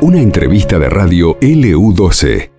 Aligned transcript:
Una 0.00 0.20
entrevista 0.20 0.78
de 0.78 0.88
radio 0.88 1.38
LU12. 1.40 2.50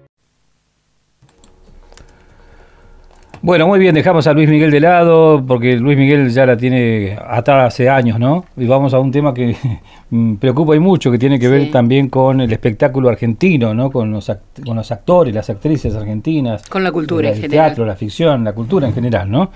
Bueno, 3.45 3.67
muy 3.67 3.77
bien, 3.77 3.93
dejamos 3.93 4.25
a 4.27 4.31
Luis 4.31 4.47
Miguel 4.47 4.71
de 4.71 4.79
lado, 4.79 5.43
porque 5.45 5.75
Luis 5.75 5.97
Miguel 5.97 6.29
ya 6.29 6.45
la 6.45 6.55
tiene 6.55 7.17
atada 7.27 7.65
hace 7.65 7.89
años, 7.89 8.17
¿no? 8.17 8.45
Y 8.55 8.65
vamos 8.67 8.93
a 8.93 8.99
un 8.99 9.11
tema 9.11 9.33
que 9.33 9.57
me 10.11 10.37
preocupa 10.37 10.77
y 10.77 10.79
mucho, 10.79 11.11
que 11.11 11.17
tiene 11.19 11.37
que 11.37 11.49
ver 11.49 11.69
también 11.69 12.07
con 12.07 12.39
el 12.39 12.53
espectáculo 12.53 13.09
argentino, 13.09 13.73
¿no? 13.73 13.91
Con 13.91 14.11
los, 14.11 14.31
con 14.65 14.77
los 14.77 14.89
actores, 14.93 15.35
las 15.35 15.49
actrices 15.49 15.93
argentinas. 15.93 16.63
Con 16.69 16.85
la 16.85 16.93
cultura 16.93 17.27
el 17.27 17.35
en 17.35 17.41
general. 17.41 17.65
teatro, 17.67 17.85
la 17.85 17.97
ficción, 17.97 18.45
la 18.45 18.53
cultura 18.53 18.87
en 18.87 18.93
general, 18.93 19.29
¿no? 19.29 19.51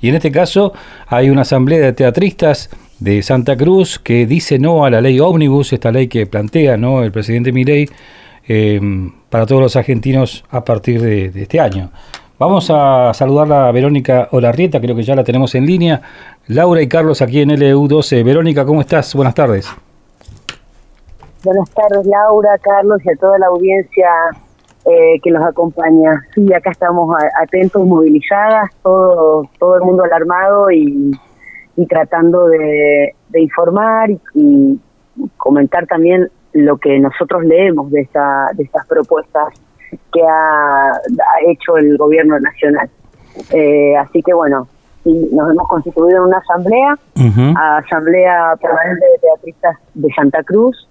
Y 0.00 0.10
en 0.10 0.14
este 0.14 0.30
caso 0.30 0.72
hay 1.08 1.28
una 1.28 1.42
asamblea 1.42 1.80
de 1.80 1.92
teatristas 1.92 2.70
de 3.00 3.22
Santa 3.22 3.56
Cruz 3.56 3.98
que 3.98 4.26
dice 4.26 4.58
no 4.58 4.84
a 4.84 4.90
la 4.90 5.00
ley 5.00 5.20
ómnibus, 5.20 5.72
esta 5.72 5.90
ley 5.90 6.08
que 6.08 6.26
plantea 6.26 6.76
¿no? 6.76 7.02
el 7.02 7.12
presidente 7.12 7.52
Milei 7.52 7.88
eh, 8.46 8.80
para 9.30 9.46
todos 9.46 9.62
los 9.62 9.76
argentinos 9.76 10.44
a 10.50 10.64
partir 10.64 11.00
de, 11.00 11.30
de 11.30 11.42
este 11.42 11.60
año. 11.60 11.90
Vamos 12.38 12.68
a 12.68 13.12
saludar 13.14 13.52
a 13.52 13.70
Verónica 13.70 14.28
Olarrieta, 14.32 14.80
creo 14.80 14.96
que 14.96 15.04
ya 15.04 15.14
la 15.14 15.22
tenemos 15.22 15.54
en 15.54 15.66
línea. 15.66 16.02
Laura 16.48 16.82
y 16.82 16.88
Carlos 16.88 17.22
aquí 17.22 17.40
en 17.40 17.50
LU12. 17.50 18.24
Verónica, 18.24 18.66
¿cómo 18.66 18.80
estás? 18.80 19.14
Buenas 19.14 19.34
tardes. 19.34 19.70
Buenas 21.44 21.70
tardes, 21.70 22.04
Laura, 22.06 22.58
Carlos 22.60 23.00
y 23.04 23.10
a 23.10 23.16
toda 23.16 23.38
la 23.38 23.46
audiencia 23.46 24.08
eh, 24.84 25.20
que 25.22 25.30
nos 25.30 25.44
acompaña. 25.44 26.22
Sí, 26.34 26.52
acá 26.52 26.70
estamos 26.70 27.14
atentos, 27.40 27.86
movilizadas, 27.86 28.70
todo, 28.82 29.48
todo 29.58 29.76
el 29.76 29.82
mundo 29.82 30.04
alarmado 30.04 30.70
y, 30.70 31.12
y 31.76 31.86
tratando 31.86 32.46
de, 32.46 33.14
de 33.28 33.40
informar 33.40 34.10
y, 34.10 34.18
y 34.34 34.80
comentar 35.36 35.86
también 35.86 36.28
lo 36.52 36.76
que 36.76 36.98
nosotros 37.00 37.44
leemos 37.44 37.90
de, 37.90 38.02
esta, 38.02 38.50
de 38.54 38.64
estas 38.64 38.86
propuestas 38.86 39.48
que 40.12 40.22
ha, 40.22 40.90
ha 40.92 41.50
hecho 41.50 41.76
el 41.76 41.96
gobierno 41.96 42.38
nacional. 42.38 42.88
Eh, 43.50 43.96
así 43.96 44.22
que 44.22 44.32
bueno, 44.32 44.68
sí, 45.02 45.30
nos 45.32 45.50
hemos 45.50 45.66
constituido 45.68 46.18
en 46.18 46.28
una 46.28 46.38
asamblea, 46.38 46.96
Asamblea 47.56 48.54
Permanente 48.60 49.04
de 49.04 49.18
Teatristas 49.20 49.76
de 49.94 50.08
Santa 50.14 50.42
Cruz, 50.44 50.88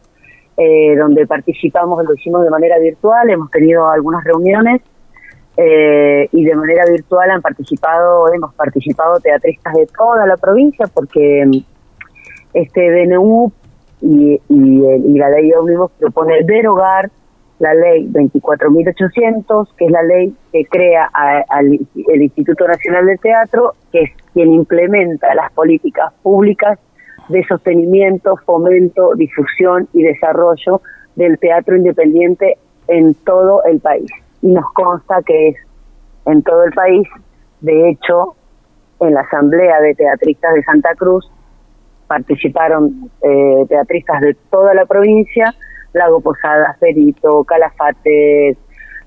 eh, 0.58 0.96
donde 0.98 1.26
participamos, 1.26 2.04
lo 2.04 2.14
hicimos 2.14 2.44
de 2.44 2.50
manera 2.50 2.78
virtual, 2.78 3.30
hemos 3.30 3.50
tenido 3.50 3.90
algunas 3.90 4.24
reuniones 4.24 4.82
eh, 5.58 6.28
y 6.32 6.44
de 6.46 6.56
manera 6.56 6.86
virtual 6.86 7.30
han 7.32 7.42
participado, 7.42 8.32
hemos 8.34 8.54
participado 8.56 9.20
teatristas 9.20 9.74
de 9.74 9.88
toda 9.88 10.26
la 10.26 10.38
provincia 10.38 10.88
porque 10.94 11.44
mm, 11.46 11.58
este 12.54 12.82
DNU 13.06 13.52
y, 14.02 14.42
y, 14.50 14.86
el- 14.86 15.06
y 15.06 15.18
la 15.18 15.30
ley 15.30 15.52
ómnibus 15.54 15.92
propone 16.00 16.44
derogar 16.44 17.10
la 17.60 17.74
ley 17.74 18.08
24.800, 18.12 19.68
que 19.78 19.86
es 19.86 19.92
la 19.92 20.04
ley 20.04 20.36
que 20.52 20.66
crea 20.66 21.10
a- 21.14 21.44
el 21.62 22.22
Instituto 22.22 22.68
Nacional 22.68 23.06
del 23.06 23.20
Teatro, 23.20 23.74
que 23.92 24.02
es 24.04 24.12
quien 24.34 24.54
implementa 24.54 25.34
las 25.36 25.52
políticas 25.54 26.12
públicas 26.24 26.80
de 27.30 27.44
sostenimiento, 27.46 28.36
fomento, 28.46 29.14
difusión 29.16 29.88
y 29.94 30.02
desarrollo 30.04 30.82
del 31.16 31.38
teatro 31.40 31.76
independiente 31.78 32.58
en 32.88 33.14
todo 33.14 33.64
el 33.66 33.80
país. 33.80 34.12
Y 34.44 34.52
nos 34.52 34.72
consta 34.74 35.24
que 35.26 35.50
es 35.50 35.56
en 36.26 36.44
todo 36.44 36.64
el 36.66 36.72
país. 36.74 37.08
De 37.62 37.90
hecho, 37.90 38.36
en 39.00 39.16
la 39.16 39.22
Asamblea 39.22 39.82
de 39.82 39.96
Teatristas 39.96 40.54
de 40.54 40.64
Santa 40.64 40.94
Cruz 40.96 41.30
participaron 42.08 43.10
eh, 43.24 43.66
teatristas 43.68 44.22
de 44.22 44.36
toda 44.52 44.74
la 44.74 44.86
provincia, 44.86 45.54
Lago 45.94 46.22
Posadas, 46.22 46.78
Perito, 46.78 47.44
Calafate, 47.44 48.56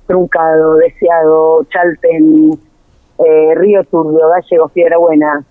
Truncado, 0.06 0.75
Deseado, 0.77 1.65
Chalten, 1.65 2.50
eh, 3.19 3.55
Río 3.55 3.84
Turbio, 3.84 4.28
Gallegos, 4.28 4.72
Piedra 4.72 4.99
Buena, 4.99 5.44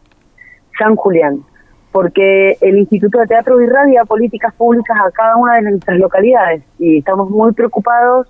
San 0.78 0.96
Julián, 0.96 1.44
porque 1.92 2.58
el 2.62 2.78
Instituto 2.78 3.20
de 3.20 3.28
Teatro 3.28 3.62
irradia 3.62 4.04
políticas 4.06 4.54
públicas 4.54 4.98
a 5.00 5.12
cada 5.12 5.38
una 5.38 5.56
de 5.56 5.62
nuestras 5.62 5.98
localidades 5.98 6.64
y 6.78 7.00
estamos 7.00 7.30
muy 7.30 7.54
preocupados, 7.54 8.28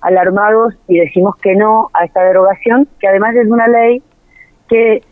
alarmados 0.00 0.74
y 0.86 0.98
decimos 0.98 1.36
que 1.36 1.54
no 1.54 1.90
a 1.94 2.04
esta 2.04 2.22
derogación, 2.22 2.88
que 3.00 3.08
además 3.08 3.34
es 3.34 3.48
una 3.48 3.66
ley 3.66 4.02
que 4.68 5.02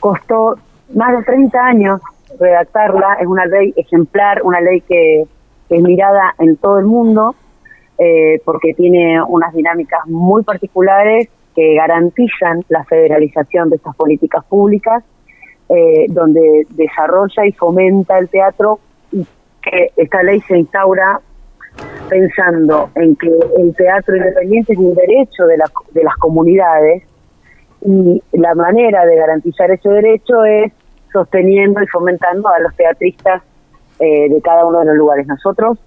costó 0.00 0.56
más 0.94 1.16
de 1.16 1.24
30 1.24 1.64
años 1.64 2.00
redactarla, 2.38 3.18
es 3.20 3.26
una 3.26 3.46
ley 3.46 3.72
ejemplar, 3.76 4.42
una 4.42 4.60
ley 4.60 4.80
que, 4.82 5.24
es 5.68 5.82
mirada 5.82 6.34
en 6.38 6.56
todo 6.58 6.78
el 6.78 6.84
mundo, 6.84 7.34
eh, 7.96 8.42
porque 8.44 8.74
tiene 8.74 9.22
unas 9.22 9.54
dinámicas 9.54 10.06
muy 10.06 10.42
particulares 10.42 11.30
que 11.54 11.74
garantizan 11.74 12.62
la 12.68 12.84
federalización 12.84 13.70
de 13.70 13.76
estas 13.76 13.96
políticas 13.96 14.44
públicas, 14.44 15.02
eh, 15.70 16.06
donde 16.10 16.66
desarrolla 16.70 17.46
y 17.46 17.52
fomenta 17.52 18.18
el 18.18 18.28
teatro 18.28 18.80
y 19.12 19.26
que 19.62 19.92
esta 19.96 20.22
ley 20.22 20.42
se 20.42 20.58
instaura 20.58 21.20
pensando 22.12 22.90
en 22.96 23.16
que 23.16 23.28
el 23.58 23.74
teatro 23.74 24.14
independiente 24.14 24.74
es 24.74 24.78
un 24.78 24.94
derecho 24.94 25.46
de, 25.46 25.56
la- 25.56 25.70
de 25.92 26.04
las 26.04 26.14
comunidades 26.16 27.04
y 27.80 28.22
la 28.32 28.54
manera 28.54 29.06
de 29.06 29.16
garantizar 29.16 29.70
ese 29.70 29.88
derecho 29.88 30.44
es 30.44 30.72
sosteniendo 31.10 31.82
y 31.82 31.86
fomentando 31.86 32.48
a 32.50 32.58
los 32.60 32.76
teatristas 32.76 33.42
eh, 33.98 34.28
de 34.28 34.40
cada 34.42 34.66
uno 34.66 34.80
de 34.80 34.84
los 34.86 34.96
lugares. 34.96 35.26
Nosotros, 35.26 35.78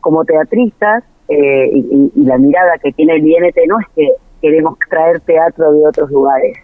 como 0.00 0.24
teatristas, 0.24 1.02
eh, 1.28 1.68
y, 1.72 2.12
y- 2.14 2.24
la 2.24 2.38
mirada 2.38 2.78
que 2.80 2.92
tiene 2.92 3.14
el 3.16 3.26
INT 3.26 3.56
no 3.66 3.80
es 3.80 3.86
que 3.96 4.08
queremos 4.40 4.78
traer 4.88 5.18
teatro 5.20 5.72
de 5.72 5.84
otros 5.84 6.08
lugares, 6.12 6.56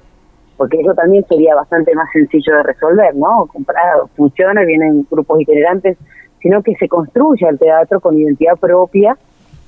porque 0.57 0.79
eso 0.81 0.95
también 0.95 1.25
sería 1.29 1.57
bastante 1.57 1.93
más 1.97 2.09
sencillo 2.13 2.57
de 2.59 2.63
resolver, 2.63 3.17
¿no? 3.17 3.47
Comprar 3.53 3.85
funciones, 4.17 4.65
vienen 4.67 5.05
grupos 5.11 5.41
itinerantes, 5.41 5.97
sino 6.43 6.63
que 6.63 6.75
se 6.75 6.89
construya 6.89 7.49
el 7.49 7.59
teatro 7.59 8.01
con 8.01 8.19
identidad 8.19 8.57
propia. 8.57 9.17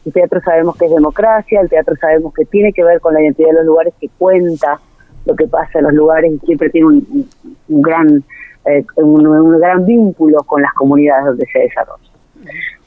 El 0.05 0.13
teatro 0.13 0.41
sabemos 0.45 0.77
que 0.77 0.87
es 0.87 0.91
democracia, 0.91 1.61
el 1.61 1.71
teatro 1.71 1.97
sabemos 1.97 2.35
que 2.35 2.45
tiene 2.45 2.73
que 2.73 2.85
ver 2.85 3.01
con 3.01 3.15
la 3.15 3.23
identidad 3.23 3.49
de 3.49 3.55
los 3.55 3.67
lugares, 3.67 3.95
que 4.01 4.09
cuenta 4.19 4.81
lo 5.25 5.35
que 5.35 5.47
pasa 5.47 5.79
en 5.79 5.85
los 5.85 5.95
lugares 5.95 6.33
y 6.33 6.39
siempre 6.47 6.69
tiene 6.69 6.87
un, 6.89 7.29
gran 7.69 8.23
eh, 8.67 8.85
un, 8.97 9.27
un 9.27 9.59
gran 9.59 9.87
vínculo 9.87 10.43
con 10.43 10.61
las 10.61 10.73
comunidades 10.75 11.27
donde 11.27 11.47
se 11.47 11.59
desarrolla. 11.61 12.11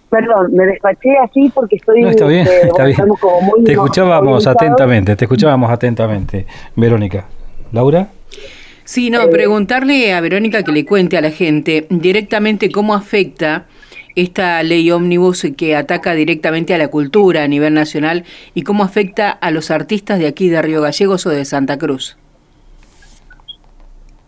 Perdón, 0.09 0.53
me 0.53 0.65
despaché 0.65 1.17
así 1.17 1.51
porque 1.53 1.75
estoy... 1.75 2.01
No, 2.01 2.09
está 2.09 2.27
bien, 2.27 2.47
eh, 2.47 2.49
está 2.63 2.69
bueno, 2.69 2.85
bien. 2.85 2.91
estamos 2.91 3.19
como 3.19 3.41
muy 3.41 3.63
Te 3.63 3.73
escuchábamos 3.73 4.47
atentamente, 4.47 5.15
te 5.15 5.25
escuchábamos 5.25 5.69
atentamente, 5.71 6.45
Verónica. 6.75 7.25
Laura. 7.73 8.07
Sí, 8.85 9.09
no, 9.09 9.29
preguntarle 9.29 10.13
a 10.13 10.21
Verónica 10.21 10.63
que 10.63 10.71
le 10.71 10.85
cuente 10.85 11.17
a 11.17 11.21
la 11.21 11.31
gente 11.31 11.87
directamente 11.89 12.71
cómo 12.71 12.93
afecta 12.93 13.65
esta 14.17 14.61
ley 14.63 14.89
ómnibus 14.89 15.47
que 15.55 15.75
ataca 15.75 16.13
directamente 16.13 16.73
a 16.73 16.77
la 16.79 16.87
cultura 16.87 17.43
a 17.43 17.47
nivel 17.47 17.75
nacional 17.75 18.25
y 18.55 18.63
cómo 18.63 18.83
afecta 18.83 19.29
a 19.29 19.51
los 19.51 19.69
artistas 19.69 20.17
de 20.17 20.27
aquí 20.27 20.49
de 20.49 20.61
Río 20.61 20.81
Gallegos 20.81 21.27
o 21.27 21.29
de 21.29 21.45
Santa 21.45 21.77
Cruz. 21.77 22.17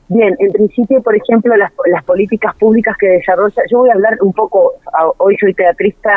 Bien, 0.09 0.35
en 0.39 0.51
principio, 0.51 1.01
por 1.01 1.16
ejemplo, 1.16 1.55
las, 1.55 1.72
las 1.91 2.03
políticas 2.03 2.55
públicas 2.55 2.95
que 2.99 3.07
desarrolla, 3.07 3.61
yo 3.72 3.79
voy 3.79 3.89
a 3.89 3.94
hablar 3.94 4.17
un 4.22 4.33
poco, 4.33 4.73
hoy 5.17 5.35
soy 5.38 5.53
teatrista, 5.53 6.11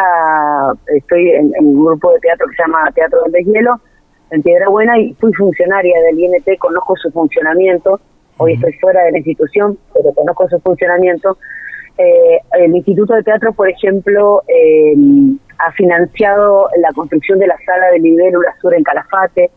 estoy 0.95 1.31
en, 1.31 1.53
en 1.59 1.67
un 1.67 1.85
grupo 1.87 2.13
de 2.13 2.21
teatro 2.21 2.47
que 2.49 2.57
se 2.57 2.63
llama 2.63 2.91
Teatro 2.95 3.23
del 3.25 3.33
Deshielo, 3.33 3.81
en 4.31 4.43
Piedra 4.43 4.69
Buena, 4.69 4.99
y 4.99 5.15
fui 5.15 5.33
funcionaria 5.35 6.01
del 6.03 6.19
INT, 6.19 6.59
conozco 6.59 6.97
su 6.97 7.11
funcionamiento, 7.11 8.01
hoy 8.39 8.55
estoy 8.55 8.73
fuera 8.75 9.03
de 9.05 9.13
la 9.13 9.19
institución, 9.19 9.79
pero 9.95 10.13
conozco 10.13 10.49
su 10.49 10.59
funcionamiento. 10.61 11.39
Eh, 11.99 12.39
el 12.59 12.75
Instituto 12.75 13.15
de 13.15 13.23
Teatro, 13.23 13.53
por 13.53 13.69
ejemplo, 13.69 14.43
eh, 14.49 14.95
ha 15.59 15.71
financiado 15.73 16.69
la 16.81 16.89
construcción 16.95 17.39
de 17.39 17.47
la 17.47 17.57
sala 17.65 17.89
de 17.93 17.99
Libélula 18.01 18.55
Sur 18.61 18.75
en 18.75 18.83
Calafate, 18.83 19.51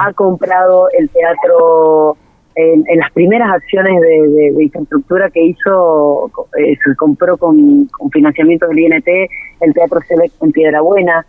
ha 0.00 0.12
comprado 0.12 0.88
el 0.98 1.08
teatro 1.10 2.16
en, 2.54 2.84
en 2.88 2.98
las 3.00 3.10
primeras 3.12 3.50
acciones 3.52 4.00
de, 4.00 4.28
de- 4.28 4.52
de 4.52 4.64
infraestructura 4.64 5.28
que 5.30 5.42
hizo, 5.44 6.30
eh, 6.58 6.76
se 6.84 6.94
compró 6.96 7.36
con, 7.36 7.86
con 7.86 8.10
financiamiento 8.10 8.66
del 8.68 8.78
INT 8.78 9.06
el 9.60 9.74
Teatro 9.74 10.00
Select 10.08 10.42
en 10.42 10.52
Piedra 10.52 10.80
Buena, 10.80 11.26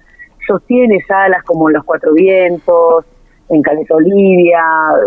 sostiene 0.47 0.99
salas 1.07 1.43
como 1.43 1.69
Los 1.69 1.83
Cuatro 1.83 2.13
Vientos, 2.13 3.05
en 3.49 3.61
Caleta 3.61 3.95
Olivia, 3.95 4.61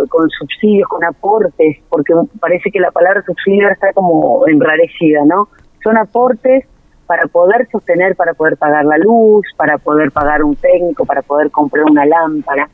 con 0.09 0.29
subsidios, 0.31 0.89
con 0.89 1.05
aportes, 1.05 1.79
porque 1.89 2.15
parece 2.41 2.71
que 2.71 2.81
la 2.81 2.91
palabra 2.91 3.23
subsidio 3.23 3.65
ahora 3.65 3.75
está 3.75 3.93
como 3.93 4.47
enrarecida, 4.49 5.25
¿no? 5.27 5.49
Son 5.83 5.97
aportes 5.97 6.65
para 7.07 7.27
poder 7.27 7.69
sostener, 7.71 8.17
para 8.17 8.35
poder 8.35 8.57
pagar 8.57 8.85
la 8.85 8.99
luz, 8.99 9.47
para 9.57 9.79
poder 9.79 10.13
pagar 10.13 10.45
un 10.45 10.55
técnico, 10.57 11.05
para 11.05 11.23
poder 11.23 11.51
comprar 11.51 11.85
una 11.85 12.07
lámpara. 12.07 12.69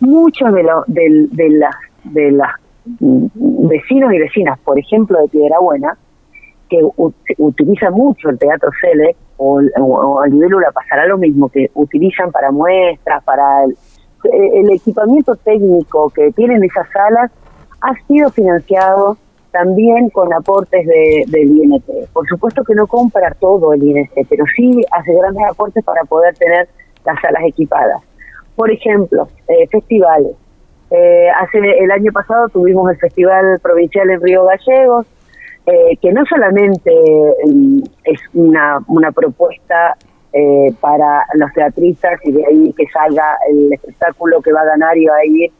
Muchos 0.00 0.52
de, 0.52 0.62
los 0.62 0.84
de, 0.86 1.28
de 1.30 1.50
las 1.50 1.74
de 2.04 2.30
las 2.30 2.50
mm, 3.00 3.68
vecinos 3.68 4.12
y 4.12 4.18
vecinas, 4.18 4.58
por 4.60 4.78
ejemplo, 4.78 5.20
de 5.20 5.28
Piedra 5.28 5.58
Buena, 5.58 5.96
que 6.68 6.80
utiliza 7.38 7.90
mucho 7.90 8.30
el 8.30 8.38
teatro 8.38 8.70
Cele, 8.80 9.16
o, 9.36 9.60
o, 9.80 10.20
a 10.20 10.28
nivel 10.28 10.50
pasará 10.72 11.06
lo 11.06 11.18
mismo, 11.18 11.48
que 11.48 11.70
utilizan 11.74 12.30
para 12.30 12.50
muestras, 12.50 13.22
para 13.24 13.64
el 14.32 14.70
equipamiento 14.70 15.36
técnico 15.36 16.10
que 16.10 16.32
tienen 16.32 16.64
esas 16.64 16.88
salas, 16.90 17.30
ha 17.80 17.94
sido 18.06 18.30
financiado 18.30 19.18
también 19.54 20.10
con 20.10 20.32
aportes 20.32 20.84
de, 20.86 21.24
del 21.28 21.48
INT. 21.48 21.84
Por 22.12 22.26
supuesto 22.26 22.64
que 22.64 22.74
no 22.74 22.86
compra 22.86 23.34
todo 23.38 23.72
el 23.72 23.82
INT, 23.82 24.10
pero 24.28 24.44
sí 24.56 24.80
hace 24.90 25.14
grandes 25.14 25.44
aportes 25.48 25.84
para 25.84 26.02
poder 26.02 26.34
tener 26.34 26.68
las 27.04 27.20
salas 27.20 27.42
equipadas. 27.46 28.02
Por 28.56 28.70
ejemplo, 28.70 29.28
eh, 29.48 29.66
festivales. 29.68 30.32
Eh, 30.90 31.28
hace 31.30 31.58
el 31.58 31.90
año 31.90 32.12
pasado 32.12 32.48
tuvimos 32.48 32.90
el 32.90 32.96
Festival 32.98 33.58
Provincial 33.62 34.10
en 34.10 34.20
Río 34.20 34.44
Gallegos, 34.44 35.06
eh, 35.66 35.96
que 36.00 36.12
no 36.12 36.24
solamente 36.26 36.92
mm, 37.46 37.82
es 38.04 38.20
una, 38.34 38.78
una 38.88 39.12
propuesta 39.12 39.96
para 40.80 41.24
los 41.34 41.52
teatristas 41.52 42.18
y 42.24 42.32
de 42.32 42.44
ahí 42.46 42.72
que 42.76 42.86
salga 42.92 43.36
el 43.48 43.72
espectáculo 43.72 44.40
que 44.42 44.52
va 44.52 44.62
a 44.62 44.66
ganar 44.66 44.96
y 44.98 45.06
a 45.06 45.24
ir 45.24 45.52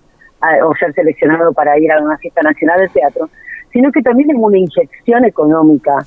o 0.65 0.75
ser 0.75 0.93
seleccionado 0.95 1.53
para 1.53 1.79
ir 1.79 1.91
a 1.93 2.03
una 2.03 2.19
fiesta 2.19 2.43
nacional 2.43 2.81
de 2.81 2.89
teatro, 2.89 3.31
sino 3.73 3.91
que 3.93 4.03
también 4.03 4.31
es 4.31 4.37
una 4.39 4.59
inyección 4.59 5.25
económica 5.25 6.05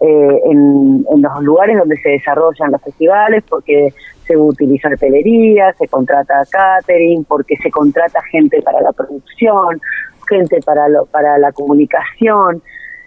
eh, 0.00 0.40
en, 0.44 1.04
los 1.04 1.42
lugares 1.42 1.76
donde 1.78 1.96
se 1.98 2.08
desarrollan 2.10 2.72
los 2.72 2.82
festivales, 2.82 3.44
porque 3.48 3.92
se 4.26 4.36
utiliza 4.36 4.88
artillería, 4.88 5.74
se 5.74 5.88
contrata 5.88 6.42
catering, 6.50 7.24
porque 7.24 7.56
se 7.56 7.70
contrata 7.70 8.22
gente 8.30 8.62
para 8.62 8.80
la 8.80 8.92
producción, 8.92 9.80
gente 10.26 10.60
para, 10.64 10.88
lo, 10.88 11.04
para 11.06 11.36
la 11.36 11.52
comunicación, 11.52 12.62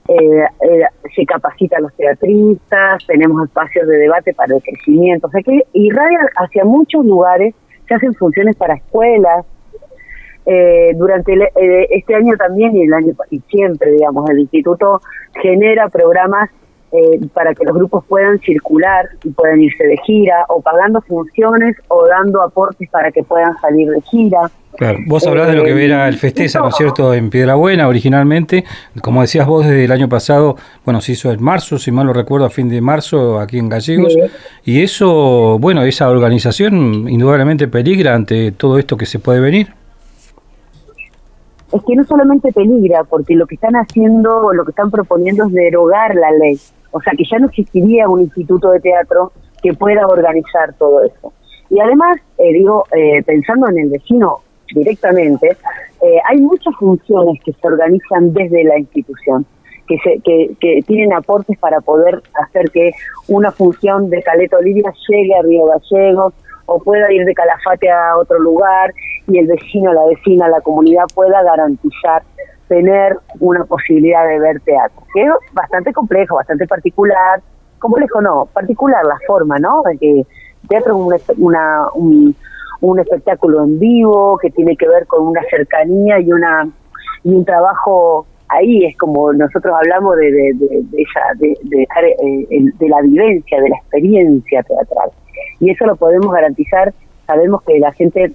eh, 0.08 0.46
eh, 0.62 0.84
se 1.16 1.26
capacita 1.26 1.78
a 1.78 1.82
los 1.82 1.94
teatristas, 1.94 3.06
tenemos 3.08 3.44
espacios 3.46 3.88
de 3.88 3.98
debate 3.98 4.34
para 4.34 4.56
el 4.56 4.62
crecimiento, 4.62 5.28
o 5.28 5.32
sea 5.32 5.42
que 5.42 5.62
irradia 5.74 6.20
hacia 6.38 6.66
muchos 6.66 7.06
lugares, 7.06 7.56
se 7.88 7.94
hacen 7.96 8.14
funciones 8.14 8.56
para 8.56 8.76
escuelas, 8.76 9.46
eh, 10.46 10.92
durante 10.96 11.34
eh, 11.34 11.88
este 11.92 12.16
año 12.16 12.36
también 12.36 12.76
y 12.76 12.84
el 12.84 12.94
año 12.94 13.14
y 13.30 13.40
siempre, 13.50 13.92
digamos, 13.92 14.30
el 14.30 14.40
instituto 14.40 15.02
genera 15.42 15.88
programas 15.88 16.50
eh, 16.94 17.20
para 17.34 17.56
que 17.56 17.66
los 17.66 17.76
grupos 17.76 18.06
puedan 18.06 18.40
circular 18.40 19.10
y 19.24 19.30
puedan 19.32 19.60
irse 19.60 19.84
de 19.84 19.98
gira 20.06 20.46
o 20.48 20.62
pagando 20.62 21.02
funciones 21.02 21.76
o 21.88 22.06
dando 22.06 22.44
aportes 22.44 22.88
para 22.92 23.12
que 23.12 23.24
puedan 23.24 23.60
salir 23.62 23.90
de 23.90 24.00
gira. 24.02 24.52
Claro, 24.78 25.00
vos 25.08 25.26
hablás 25.26 25.48
de 25.48 25.56
lo 25.56 25.64
que 25.64 25.86
era 25.86 26.08
el 26.08 26.18
Festeza, 26.18 26.60
¿no 26.60 26.70
es 26.70 26.76
cierto?, 26.76 27.14
en 27.16 27.32
Piedra 27.32 27.56
Buena 27.56 27.88
originalmente. 27.88 28.64
Como 29.02 29.22
decías 29.22 29.48
vos, 29.48 29.66
desde 29.66 29.86
el 29.86 29.92
año 29.92 30.08
pasado, 30.08 30.56
bueno, 30.86 31.02
se 31.02 31.14
hizo 31.14 31.32
en 31.32 31.44
marzo, 31.44 31.80
si 31.80 31.92
mal 31.92 32.06
lo 32.06 32.14
recuerdo, 32.14 32.46
a 32.46 32.52
fin 32.52 32.70
de 32.70 32.80
marzo 32.80 33.40
aquí 33.40 33.58
en 33.58 33.70
Gallegos. 33.70 34.16
Y 34.64 34.84
eso, 34.84 35.58
bueno, 35.60 35.82
esa 35.82 36.10
organización 36.10 37.10
indudablemente 37.10 37.68
peligra 37.68 38.14
ante 38.14 38.52
todo 38.52 38.78
esto 38.78 38.98
que 38.98 39.08
se 39.08 39.18
puede 39.18 39.40
venir 39.40 39.83
es 41.74 41.82
que 41.84 41.96
no 41.96 42.04
solamente 42.04 42.54
peligra, 42.54 43.04
porque 43.04 43.36
lo 43.36 43.48
que 43.48 43.56
están 43.56 43.76
haciendo, 43.76 44.54
lo 44.54 44.64
que 44.64 44.72
están 44.72 44.92
proponiendo 44.92 45.46
es 45.46 45.54
derogar 45.54 46.14
la 46.16 46.32
ley. 46.32 46.58
O 46.92 47.02
sea, 47.02 47.14
que 47.18 47.24
ya 47.30 47.40
no 47.40 47.48
existiría 47.48 48.08
un 48.08 48.22
instituto 48.22 48.70
de 48.70 48.80
teatro 48.80 49.32
que 49.62 49.74
pueda 49.74 50.06
organizar 50.06 50.74
todo 50.78 51.04
eso. 51.04 51.34
Y 51.72 51.80
además, 51.80 52.20
eh, 52.38 52.54
digo, 52.54 52.84
eh, 52.96 53.24
pensando 53.24 53.68
en 53.70 53.80
el 53.80 53.90
vecino 53.90 54.42
directamente, 54.76 55.58
eh, 56.04 56.20
hay 56.30 56.40
muchas 56.40 56.76
funciones 56.76 57.42
que 57.44 57.54
se 57.54 57.68
organizan 57.68 58.34
desde 58.34 58.64
la 58.66 58.78
institución, 58.78 59.44
que, 59.88 59.98
se, 60.04 60.20
que, 60.20 60.56
que 60.60 60.82
tienen 60.86 61.14
aportes 61.14 61.58
para 61.58 61.82
poder 61.82 62.22
hacer 62.36 62.70
que 62.70 62.92
una 63.28 63.52
función 63.52 64.12
de 64.12 64.22
Caleta 64.22 64.58
Olivia 64.58 64.94
llegue 65.10 65.34
a 65.34 65.42
Río 65.42 65.66
Gallegos, 65.66 66.34
o 66.66 66.80
pueda 66.80 67.12
ir 67.12 67.26
de 67.26 67.34
Calafate 67.34 67.90
a 67.90 68.18
otro 68.18 68.40
lugar 68.40 68.94
y 69.28 69.40
el 69.40 69.48
vecino, 69.48 69.94
la 69.94 70.06
vecina, 70.06 70.48
la 70.48 70.62
comunidad 70.62 71.06
pueda 71.14 71.44
garantizar 71.44 72.24
tener 72.68 73.18
una 73.40 73.66
posibilidad 73.66 74.28
de 74.28 74.40
ver 74.40 74.60
teatro, 74.62 75.04
que 75.14 75.24
es 75.24 75.30
bastante 75.54 75.94
complejo, 75.94 76.36
bastante 76.36 76.66
particular, 76.66 77.42
complejo 77.80 78.22
no, 78.22 78.48
particular 78.54 79.04
la 79.06 79.18
forma, 79.28 79.58
¿no? 79.60 79.84
Que 80.00 80.26
teatro 80.70 81.14
es 81.14 81.24
una, 81.38 81.88
un, 81.94 82.36
un 82.82 83.00
espectáculo 83.00 83.64
en 83.64 83.80
vivo 83.80 84.38
que 84.42 84.50
tiene 84.52 84.76
que 84.78 84.88
ver 84.88 85.06
con 85.08 85.28
una 85.28 85.42
cercanía 85.50 86.20
y 86.20 86.32
una 86.32 86.68
y 87.26 87.34
un 87.34 87.46
trabajo 87.46 88.26
ahí 88.50 88.86
es 88.86 88.98
como 88.98 89.32
nosotros 89.34 89.74
hablamos 89.78 90.18
de, 90.18 90.32
de, 90.32 90.54
de, 90.54 90.86
de, 91.38 91.58
de, 91.64 91.84
eh, 91.84 92.72
de 92.80 92.90
la 92.90 93.02
vivencia, 93.02 93.62
de 93.62 93.70
la 93.70 93.78
experiencia 93.78 94.64
teatral 94.64 95.10
y 95.60 95.72
eso 95.72 95.86
lo 95.86 95.96
podemos 95.96 96.32
garantizar. 96.32 96.94
Sabemos 97.28 97.64
que 97.64 97.80
la 97.80 97.92
gente 97.94 98.32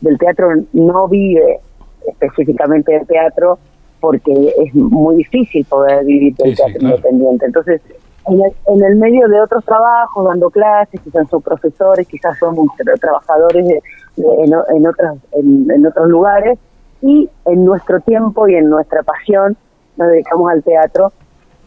del 0.00 0.18
teatro 0.18 0.48
no 0.72 1.08
vive 1.08 1.60
específicamente 2.06 2.92
del 2.92 3.06
teatro 3.06 3.58
porque 4.00 4.32
es 4.58 4.74
muy 4.74 5.16
difícil 5.16 5.64
poder 5.66 6.04
vivir 6.04 6.34
del 6.36 6.56
teatro 6.56 6.80
independiente. 6.80 7.46
Entonces, 7.46 7.80
en 8.26 8.84
el, 8.84 8.96
medio 8.96 9.28
de 9.28 9.40
otros 9.40 9.64
trabajos, 9.64 10.24
dando 10.26 10.50
clases, 10.50 11.00
quizás 11.00 11.28
son 11.28 11.42
profesores, 11.42 12.06
quizás 12.06 12.38
somos 12.38 12.68
trabajadores 13.00 13.66
en, 13.66 14.52
en, 14.76 14.86
otros, 14.86 15.18
en, 15.32 15.86
otros 15.86 16.08
lugares, 16.08 16.58
y 17.00 17.28
en 17.46 17.64
nuestro 17.64 18.00
tiempo 18.00 18.46
y 18.48 18.54
en 18.54 18.68
nuestra 18.70 19.02
pasión 19.02 19.56
nos 19.96 20.08
dedicamos 20.08 20.50
al 20.50 20.62
teatro 20.62 21.12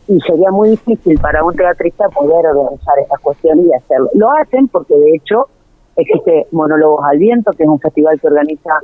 y 0.08 0.20
sería 0.22 0.52
muy 0.52 0.70
difícil 0.70 1.20
para 1.20 1.44
un 1.44 1.56
teatrista 1.56 2.10
poder 2.10 2.46
organizar 2.48 2.94
estas 3.02 3.20
cuestiones 3.20 3.66
y 3.66 3.74
hacerlo. 3.74 4.10
Lo 4.14 4.32
hacen 4.32 4.68
porque 4.68 4.96
de 4.96 5.16
hecho 5.16 5.48
existe 5.96 6.48
Monólogos 6.52 7.06
al 7.06 7.18
Viento, 7.18 7.52
que 7.54 7.64
es 7.64 7.70
un 7.70 7.80
festival 7.80 8.20
que 8.20 8.28
organiza 8.28 8.80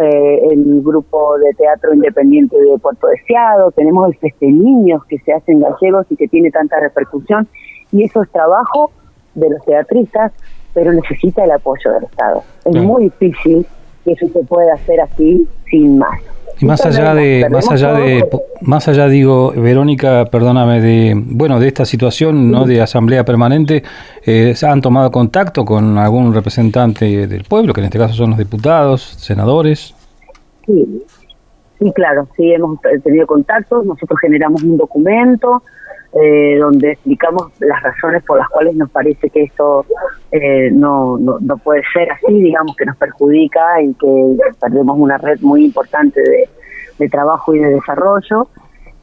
eh, 0.00 0.40
el 0.50 0.82
grupo 0.82 1.36
de 1.38 1.52
teatro 1.54 1.92
independiente 1.92 2.56
de 2.56 2.78
Puerto 2.78 3.08
Deseado, 3.08 3.70
tenemos 3.72 4.08
el 4.08 4.16
Feste 4.18 4.46
Niños 4.46 5.02
que 5.08 5.18
se 5.18 5.32
hace 5.32 5.52
en 5.52 5.60
gallegos 5.60 6.06
y 6.10 6.16
que 6.16 6.28
tiene 6.28 6.50
tanta 6.50 6.78
repercusión, 6.80 7.48
y 7.92 8.04
eso 8.04 8.22
es 8.22 8.30
trabajo 8.30 8.90
de 9.34 9.50
los 9.50 9.64
teatristas, 9.64 10.32
pero 10.72 10.92
necesita 10.92 11.44
el 11.44 11.50
apoyo 11.50 11.92
del 11.92 12.04
Estado. 12.04 12.42
Es 12.64 12.76
muy 12.76 13.04
difícil 13.04 13.66
que 14.04 14.12
eso 14.12 14.28
se 14.28 14.44
pueda 14.44 14.74
hacer 14.74 15.00
así 15.00 15.46
sin 15.70 15.98
más. 15.98 16.20
Y 16.60 16.66
más 16.66 16.84
allá 16.86 17.14
de, 17.14 17.48
más 17.50 17.68
allá 17.70 17.94
de, 17.94 18.28
más 18.60 18.86
allá 18.86 19.08
digo, 19.08 19.52
Verónica, 19.56 20.26
perdóname, 20.26 20.80
de, 20.80 21.14
bueno, 21.16 21.58
de 21.58 21.66
esta 21.66 21.84
situación, 21.84 22.50
¿no? 22.50 22.64
De 22.64 22.80
asamblea 22.80 23.24
permanente, 23.24 23.82
eh, 24.24 24.54
¿han 24.62 24.80
tomado 24.80 25.10
contacto 25.10 25.64
con 25.64 25.98
algún 25.98 26.32
representante 26.32 27.26
del 27.26 27.44
pueblo, 27.44 27.72
que 27.72 27.80
en 27.80 27.86
este 27.86 27.98
caso 27.98 28.14
son 28.14 28.30
los 28.30 28.38
diputados, 28.38 29.02
senadores? 29.02 29.94
Sí, 30.64 31.02
sí, 31.80 31.92
claro, 31.92 32.28
sí, 32.36 32.52
hemos 32.52 32.78
tenido 33.02 33.26
contactos, 33.26 33.84
nosotros 33.84 34.18
generamos 34.20 34.62
un 34.62 34.76
documento, 34.76 35.62
eh, 36.14 36.58
donde 36.58 36.92
explicamos 36.92 37.52
las 37.60 37.82
razones 37.82 38.22
por 38.24 38.38
las 38.38 38.48
cuales 38.48 38.76
nos 38.76 38.90
parece 38.90 39.30
que 39.30 39.42
esto 39.42 39.84
eh, 40.30 40.70
no, 40.70 41.18
no, 41.18 41.56
puede 41.58 41.82
ser 41.92 42.10
así, 42.12 42.40
digamos 42.40 42.76
que 42.76 42.86
nos 42.86 42.96
perjudica 42.96 43.82
y 43.82 43.94
que 43.94 44.36
perdemos 44.60 44.96
una 44.98 45.18
red 45.18 45.40
muy 45.40 45.64
importante 45.64 46.20
de, 46.20 46.48
de 46.98 47.08
trabajo 47.08 47.54
y 47.54 47.58
de 47.58 47.74
desarrollo. 47.74 48.48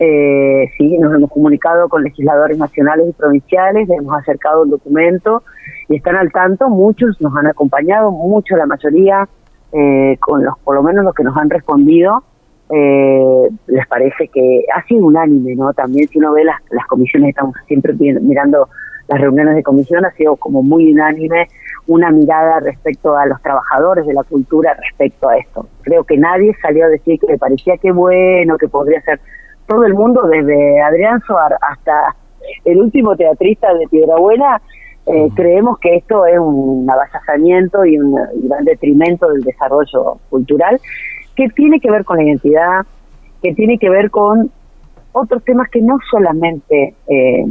Eh, 0.04 0.72
sí, 0.78 0.98
nos 0.98 1.14
hemos 1.14 1.30
comunicado 1.30 1.88
con 1.88 2.04
legisladores 2.04 2.58
nacionales 2.58 3.10
y 3.10 3.14
provinciales, 3.14 3.88
hemos 3.90 4.18
acercado 4.18 4.64
un 4.64 4.72
documento 4.72 5.44
y 5.90 5.98
están 5.98 6.16
al 6.16 6.32
tanto, 6.32 6.70
muchos 6.70 7.22
nos 7.22 7.36
han 7.36 7.46
acompañado, 7.46 8.10
muchos, 8.10 8.58
la 8.58 8.66
mayoría, 8.66 9.28
eh, 9.74 10.18
con 10.20 10.44
los 10.44 10.58
por 10.60 10.76
lo 10.76 10.82
menos 10.84 11.06
los 11.06 11.14
que 11.14 11.24
nos 11.24 11.38
han 11.38 11.50
respondido, 11.50 12.24
eh, 12.74 13.50
les 13.68 13.88
parece 13.88 14.28
que 14.30 14.64
ha 14.74 14.84
sido 14.86 15.06
unánime, 15.06 15.56
¿no? 15.56 15.74
También 15.74 16.08
si 16.08 16.20
uno 16.20 16.32
ve 16.34 16.44
las, 16.46 16.62
las 16.70 16.86
comisiones, 16.88 17.30
estamos 17.30 17.56
siempre 17.68 17.94
mirando 17.94 18.70
las 19.08 19.20
reuniones 19.20 19.56
de 19.56 19.64
comisión, 19.64 20.06
ha 20.06 20.12
sido 20.12 20.38
como 20.38 20.64
muy 20.64 20.92
unánime 20.92 21.48
una 21.88 22.12
mirada 22.12 22.60
respecto 22.62 23.18
a 23.18 23.26
los 23.26 23.42
trabajadores 23.42 24.06
de 24.06 24.14
la 24.14 24.24
cultura 24.24 24.74
respecto 24.76 25.28
a 25.28 25.38
esto. 25.38 25.68
Creo 25.82 26.04
que 26.06 26.18
nadie 26.18 26.56
salió 26.62 26.86
a 26.86 26.90
decir 26.90 27.20
que 27.20 27.28
le 27.28 27.38
parecía 27.38 27.78
que 27.78 27.92
bueno, 27.92 28.58
que 28.58 28.70
podría 28.70 29.02
ser 29.02 29.20
todo 29.68 29.84
el 29.86 29.94
mundo, 29.94 30.22
desde 30.24 30.82
Adrián 30.82 31.22
Soar 31.28 31.56
hasta 31.62 32.16
el 32.66 32.78
último 32.80 33.16
teatrista 33.16 33.74
de 33.74 33.88
Piedrabuena, 33.88 34.62
eh, 35.08 35.30
creemos 35.36 35.80
que 35.80 35.96
esto 35.96 36.26
es 36.26 36.38
un 36.40 36.88
avasallamiento 36.90 37.84
y 37.86 37.98
un, 37.98 38.14
un 38.14 38.66
detrimento 38.66 39.30
del 39.30 39.42
desarrollo 39.42 40.20
cultural 40.30 40.80
que 41.36 41.48
tiene 41.50 41.80
que 41.80 41.92
ver 41.92 42.06
con 42.06 42.18
la 42.18 42.24
identidad, 42.24 42.86
que 43.42 43.54
tiene 43.54 43.78
que 43.78 43.90
ver 43.90 44.10
con 44.12 44.52
otros 45.14 45.44
temas 45.44 45.70
que 45.70 45.82
no 45.82 45.98
solamente 46.10 46.96
eh, 47.08 47.46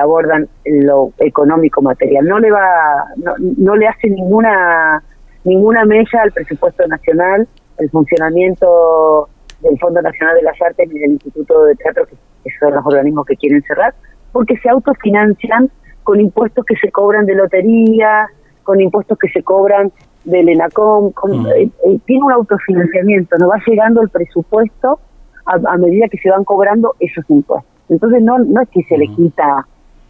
abordan 0.00 0.48
lo 0.64 1.12
económico 1.18 1.80
material, 1.80 2.26
no 2.26 2.38
le 2.38 2.50
va, 2.50 3.04
no, 3.16 3.76
le 3.76 3.86
hace 3.86 4.08
ninguna 4.08 5.02
ninguna 5.44 5.84
mella 5.84 6.22
al 6.22 6.32
presupuesto 6.32 6.86
nacional, 6.86 7.48
el 7.78 7.90
funcionamiento 7.90 9.28
del 9.60 9.78
Fondo 9.78 10.02
Nacional 10.02 10.36
de 10.36 10.42
las 10.42 10.60
Artes 10.60 10.88
ni 10.92 10.98
del 10.98 11.12
Instituto 11.12 11.64
de 11.64 11.76
Teatro, 11.76 12.06
que, 12.06 12.50
son 12.58 12.74
los 12.74 12.84
organismos 12.84 13.24
que 13.26 13.36
quieren 13.36 13.62
cerrar, 13.62 13.94
porque 14.32 14.56
se 14.58 14.68
autofinancian 14.68 15.70
con 16.02 16.20
impuestos 16.20 16.64
que 16.66 16.76
se 16.76 16.90
cobran 16.90 17.24
de 17.26 17.36
lotería, 17.36 18.26
con 18.64 18.80
impuestos 18.80 19.18
que 19.18 19.28
se 19.28 19.42
cobran 19.42 19.92
del 20.24 20.48
ENACOM, 20.48 21.12
con, 21.12 21.46
eh, 21.46 21.70
eh, 21.86 21.98
tiene 22.06 22.24
un 22.24 22.32
autofinanciamiento, 22.32 23.36
no 23.38 23.48
va 23.48 23.56
llegando 23.66 24.02
el 24.02 24.08
presupuesto 24.10 25.00
a, 25.46 25.76
medida 25.78 26.06
que 26.08 26.18
se 26.18 26.30
van 26.30 26.44
cobrando 26.44 26.94
esos 27.00 27.24
impuestos. 27.28 27.68
Entonces 27.88 28.22
no, 28.22 28.38
no 28.38 28.60
es 28.62 28.68
que 28.68 28.84
se 28.84 28.96
le 28.96 29.08
quita 29.08 29.66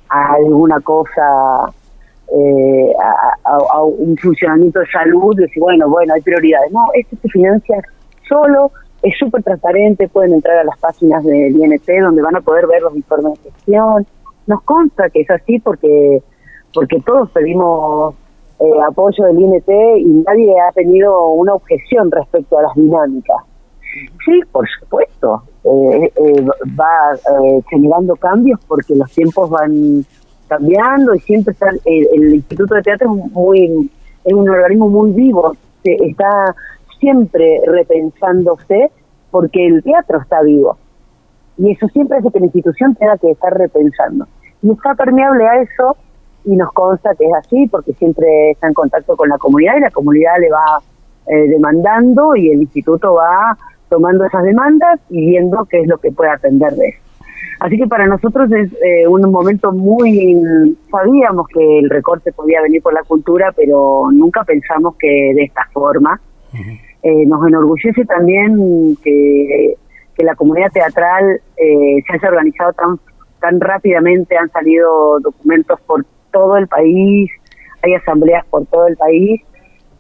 a 0.09 0.33
alguna 0.35 0.81
cosa, 0.81 1.73
eh, 2.37 2.93
a, 3.45 3.83
un 3.83 4.17
funcionamiento 4.19 4.81
de 4.81 4.87
salud, 4.87 5.35
y 5.39 5.43
decir, 5.43 5.63
bueno, 5.63 5.89
bueno, 5.89 6.13
hay 6.13 6.21
prioridades. 6.21 6.71
No, 6.73 6.87
esto 6.93 7.17
se 7.23 7.29
financia 7.29 7.81
solo, 8.29 8.73
es 9.03 9.17
súper 9.19 9.43
transparente, 9.43 10.09
pueden 10.09 10.35
entrar 10.35 10.59
a 10.59 10.65
las 10.65 10.79
páginas 10.79 11.25
del 11.25 11.57
INT 11.57 11.89
donde 12.03 12.21
van 12.21 12.37
a 12.37 12.41
poder 12.41 12.67
ver 12.67 12.83
los 12.83 12.95
informes 12.95 13.43
de 13.43 13.51
gestión. 13.51 14.07
Nos 14.47 14.63
consta 14.63 15.09
que 15.09 15.23
es 15.23 15.31
así 15.31 15.59
porque 15.59 16.23
porque 16.73 17.01
todos 17.01 17.31
pedimos 17.31 18.15
eh, 18.61 18.83
apoyo 18.87 19.25
del 19.25 19.41
INT 19.41 19.69
y 19.97 20.23
nadie 20.27 20.55
ha 20.61 20.71
tenido 20.73 21.29
una 21.31 21.55
objeción 21.55 22.11
respecto 22.11 22.59
a 22.59 22.63
las 22.63 22.75
dinámicas. 22.75 23.39
Sí, 24.25 24.41
por 24.53 24.69
supuesto, 24.79 25.43
eh, 25.65 26.13
eh, 26.15 26.47
va 26.79 27.19
generando 27.71 28.15
cambios 28.17 28.61
porque 28.69 28.95
los 28.95 29.11
tiempos 29.13 29.49
van 29.49 30.05
cambiando 30.47 31.15
y 31.15 31.21
siempre 31.21 31.53
está 31.53 31.71
el, 31.87 32.35
Instituto 32.35 32.75
de 32.75 32.83
Teatro 32.83 33.11
es 33.11 33.33
muy 33.33 33.91
es 34.25 34.33
un 34.35 34.49
organismo 34.49 34.89
muy 34.91 35.13
vivo, 35.13 35.57
está 35.83 36.55
siempre 36.99 37.63
repensándose 37.67 38.91
porque 39.31 39.67
el 39.67 39.83
teatro 39.83 40.21
está 40.21 40.43
vivo. 40.43 40.77
Y 41.57 41.73
eso 41.73 41.89
siempre 41.89 42.19
hace 42.19 42.31
que 42.31 42.41
la 42.41 42.47
institución 42.47 42.95
tenga 42.95 43.17
que 43.17 43.31
estar 43.31 43.57
repensando. 43.57 44.27
Y 44.63 44.71
está 44.71 44.95
permeable 44.95 45.47
a 45.47 45.63
eso 45.63 45.97
y 46.45 46.57
nos 46.57 46.73
consta 46.73 47.15
que 47.15 47.27
es 47.27 47.35
así 47.35 47.67
porque 47.69 47.93
siempre 47.95 48.53
está 48.53 48.69
en 48.69 48.75
contacto 48.75 49.17
con 49.17 49.29
la 49.29 49.39
comunidad 49.39 49.77
y 49.77 49.81
la 49.81 49.91
comunidad 49.91 50.39
le 50.41 50.51
va 50.51 50.81
eh, 51.27 51.49
demandando 51.49 52.35
y 52.35 52.51
el 52.51 52.63
instituto 52.63 53.15
va 53.15 53.57
tomando 53.89 54.25
esas 54.25 54.43
demandas 54.45 55.01
y 55.11 55.31
viendo 55.31 55.65
qué 55.67 55.81
es 55.81 55.87
lo 55.87 55.99
que 55.99 56.13
puede 56.13 56.31
atender 56.31 56.73
de 56.73 56.89
eso. 56.89 56.99
Así 57.61 57.77
que 57.77 57.87
para 57.87 58.07
nosotros 58.07 58.51
es 58.53 58.73
eh, 58.83 59.07
un 59.07 59.31
momento 59.31 59.71
muy... 59.71 60.77
Sabíamos 60.91 61.47
que 61.49 61.79
el 61.79 61.91
recorte 61.91 62.33
podía 62.33 62.63
venir 62.63 62.83
por 62.83 62.95
la 62.95 63.03
cultura, 63.03 63.53
pero 63.55 64.09
nunca 64.13 64.45
pensamos 64.45 64.97
que 64.99 65.33
de 65.35 65.45
esta 65.45 65.69
forma. 65.73 66.21
Eh, 67.03 67.27
nos 67.27 67.47
enorgullece 67.47 68.05
también 68.07 68.97
que, 69.03 69.75
que 70.17 70.25
la 70.25 70.35
comunidad 70.35 70.73
teatral 70.73 71.41
se 71.57 72.13
haya 72.13 72.29
organizado 72.29 72.73
tan, 72.73 72.99
tan 73.41 73.61
rápidamente, 73.61 74.37
han 74.37 74.51
salido 74.51 75.19
documentos 75.21 75.81
por 75.83 76.05
todo 76.31 76.57
el 76.57 76.67
país, 76.69 77.31
hay 77.83 77.95
asambleas 77.95 78.45
por 78.47 78.67
todo 78.67 78.87
el 78.87 78.97
país, 78.97 79.41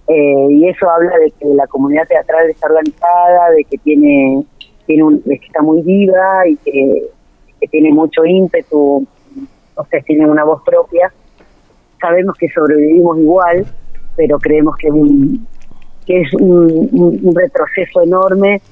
eh, 0.08 0.46
y 0.50 0.68
eso 0.68 0.90
habla 0.90 1.16
de 1.18 1.30
que 1.30 1.46
la 1.54 1.66
comunidad 1.66 2.06
teatral 2.08 2.50
está 2.50 2.66
organizada, 2.66 3.50
de 3.50 3.64
que 3.64 3.78
tiene, 3.78 4.44
tiene 4.87 5.04
un, 5.04 5.22
que 5.22 5.34
está 5.34 5.62
muy 5.62 5.82
viva 5.82 6.49
y 6.49 6.56
que, 6.56 7.08
tiene 7.70 7.92
mucho 7.92 8.25
ímpetu, 8.25 9.06
o 9.76 9.84
sea, 9.84 10.00
tiene 10.00 10.28
una 10.28 10.44
voz 10.44 10.62
propia. 10.64 11.12
Sabemos 12.00 12.34
que 12.38 12.49
sobrevivimos 12.49 13.18
igual, 13.18 13.66
pero 14.16 14.38
creemos 14.38 14.76
que, 14.78 14.88
que 16.06 16.22
es 16.22 16.34
un 16.34 17.34
retroceso 17.37 18.02
enorme 18.02 18.62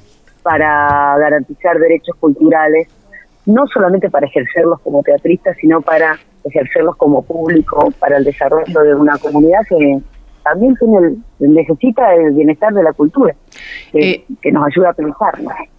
para 0.43 1.15
garantizar 1.19 1.79
derechos 1.79 2.17
culturales, 2.17 2.89
no 3.45 3.67
solamente 3.67 4.09
para 4.09 4.27
ejercerlos 4.27 4.81
como 4.81 5.03
teatristas, 5.03 5.55
sino 5.61 5.83
para 5.83 6.19
ejercerlos 6.49 6.97
como 6.97 7.23
público 7.23 7.93
para 7.99 8.19
el 8.19 8.25
desarrollo 8.25 8.81
de 8.81 8.95
una 8.95 9.17
comunidad 9.19 9.61
que 9.69 10.01
también 10.43 10.75
tiene 10.77 11.17
necesita 11.39 12.15
el 12.15 12.33
bienestar 12.33 12.73
de 12.73 12.83
la 12.83 12.93
cultura, 12.93 13.35
que, 13.93 14.25
eh, 14.43 14.53
nos 14.53 14.67
ayuda 14.67 14.91
a 14.91 14.93
pensar. 14.93 15.35